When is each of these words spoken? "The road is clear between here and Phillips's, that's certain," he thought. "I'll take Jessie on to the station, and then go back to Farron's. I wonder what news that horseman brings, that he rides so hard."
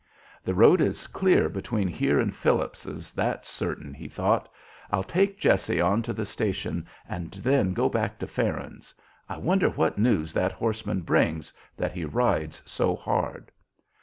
"The 0.43 0.55
road 0.55 0.81
is 0.81 1.05
clear 1.05 1.47
between 1.47 1.87
here 1.87 2.19
and 2.19 2.33
Phillips's, 2.33 3.13
that's 3.13 3.47
certain," 3.47 3.93
he 3.93 4.07
thought. 4.07 4.49
"I'll 4.91 5.03
take 5.03 5.37
Jessie 5.39 5.79
on 5.79 6.01
to 6.01 6.11
the 6.11 6.25
station, 6.25 6.87
and 7.07 7.33
then 7.33 7.73
go 7.75 7.87
back 7.87 8.17
to 8.17 8.25
Farron's. 8.27 8.95
I 9.29 9.37
wonder 9.37 9.69
what 9.69 9.99
news 9.99 10.33
that 10.33 10.53
horseman 10.53 11.01
brings, 11.01 11.53
that 11.77 11.91
he 11.91 12.03
rides 12.03 12.63
so 12.65 12.95
hard." 12.95 13.51